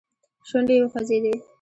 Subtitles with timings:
[0.49, 1.33] شونډې يې وخوځېدې.